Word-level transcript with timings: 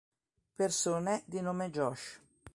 Persone 0.55 1.21
di 1.27 1.41
nome 1.41 1.69
Josh 1.69 2.19